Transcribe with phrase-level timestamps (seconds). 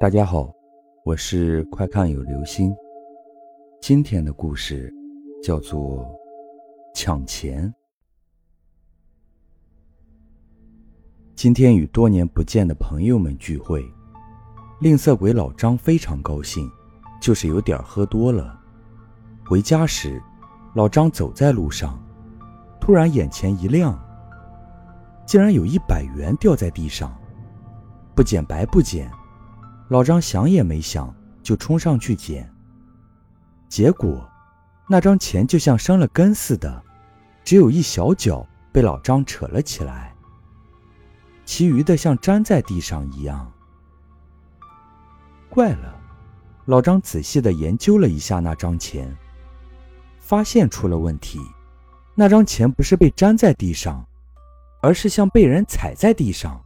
[0.00, 0.50] 大家好，
[1.04, 2.74] 我是快看有流星。
[3.82, 4.90] 今天的故事
[5.42, 6.10] 叫做
[6.94, 7.70] 抢钱。
[11.34, 13.84] 今天与多年不见的朋友们聚会，
[14.80, 16.66] 吝啬鬼老张非常高兴，
[17.20, 18.58] 就是有点喝多了。
[19.44, 20.18] 回家时，
[20.74, 22.02] 老张走在路上，
[22.80, 24.02] 突然眼前一亮，
[25.26, 27.14] 竟然有一百元掉在地上，
[28.16, 29.06] 不捡白不捡。
[29.90, 32.48] 老张想也没想，就冲上去捡。
[33.68, 34.24] 结果，
[34.88, 36.80] 那张钱就像生了根似的，
[37.42, 40.14] 只有一小角被老张扯了起来，
[41.44, 43.50] 其余的像粘在地上一样。
[45.48, 46.00] 怪了，
[46.66, 49.12] 老张仔细的研究了一下那张钱，
[50.20, 51.40] 发现出了问题。
[52.14, 54.06] 那张钱不是被粘在地上，
[54.82, 56.62] 而是像被人踩在地上。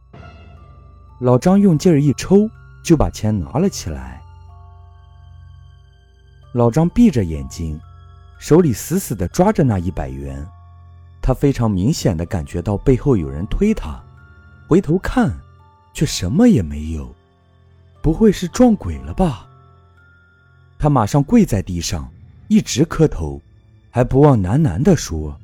[1.21, 2.47] 老张用劲儿一抽。
[2.85, 4.21] 就把钱拿了起来。
[6.53, 7.79] 老张闭着眼睛，
[8.37, 10.45] 手里死死地抓着那一百元。
[11.19, 13.99] 他非常明显地感觉到背后有人推他，
[14.67, 15.35] 回头看，
[15.95, 17.13] 却什么也没有。
[18.03, 19.47] 不会是撞鬼了吧？
[20.77, 22.07] 他马上跪在地上，
[22.47, 23.41] 一直磕头，
[23.89, 25.39] 还不忘喃喃地说：“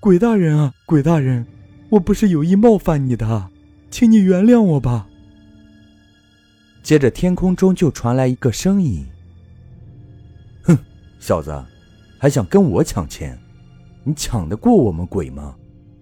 [0.00, 1.46] 鬼大人啊，鬼大人，
[1.88, 3.48] 我不是有意冒犯你的，
[3.90, 5.06] 请你原谅我吧。”
[6.82, 9.06] 接着，天空中就传来一个声音
[10.64, 10.76] ：“哼，
[11.18, 11.64] 小子，
[12.18, 13.38] 还想跟我抢钱？
[14.02, 15.54] 你抢得过我们鬼吗？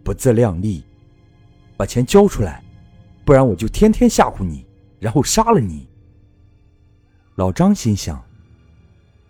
[0.04, 0.84] 不自量力！
[1.76, 2.62] 把钱交出来，
[3.24, 4.64] 不然我就天天吓唬你，
[5.00, 5.88] 然后杀了你。”
[7.34, 8.24] 老张心想：“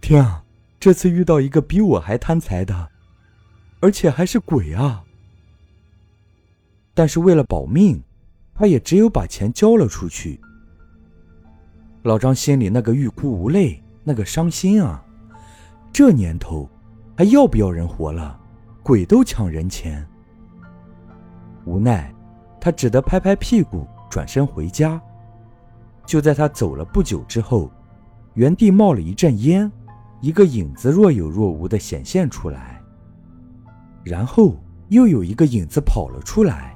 [0.00, 0.44] 天啊，
[0.78, 2.90] 这次遇到一个比我还贪财的，
[3.80, 5.04] 而且还是鬼啊！”
[6.94, 8.02] 但是为了保命，
[8.54, 10.40] 他也只有把钱交了出去。
[12.08, 15.04] 老张心里那个欲哭无泪，那个伤心啊！
[15.92, 16.66] 这年头
[17.14, 18.40] 还要不要人活了？
[18.82, 20.02] 鬼都抢人钱。
[21.66, 22.10] 无奈，
[22.58, 24.98] 他只得拍拍屁股，转身回家。
[26.06, 27.70] 就在他走了不久之后，
[28.32, 29.70] 原地冒了一阵烟，
[30.22, 32.80] 一个影子若有若无的显现出来。
[34.02, 34.56] 然后
[34.88, 36.74] 又有一个影子跑了出来，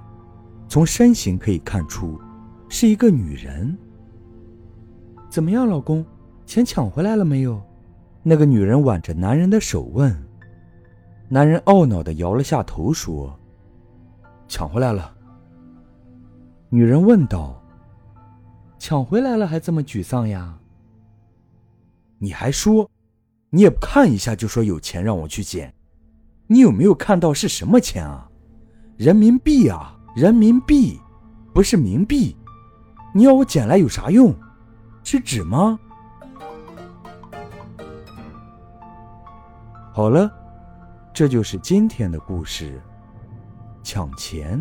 [0.69, 2.21] 从身形可以看出，
[2.69, 3.75] 是一个女人。
[5.33, 6.05] 怎么样，老公，
[6.45, 7.59] 钱抢回来了没有？
[8.23, 10.15] 那个女人挽着男人的手问。
[11.27, 13.35] 男人懊恼的摇了下头说
[14.47, 15.17] ：“抢回来了。”
[16.69, 17.59] 女人问道
[18.79, 20.59] ：“抢回来了还这么沮丧呀？”
[22.21, 22.87] 你还说，
[23.49, 25.73] 你也不看一下就说有钱让我去捡，
[26.47, 28.31] 你有没有看到是什么钱啊？
[28.99, 31.01] 人民币啊，人民币，
[31.55, 32.37] 不是冥币。
[33.15, 34.35] 你要我捡来有啥用？
[35.05, 35.79] 是纸吗？
[39.93, 40.31] 好了，
[41.13, 42.81] 这就是今天的故事。
[43.83, 44.59] 抢钱。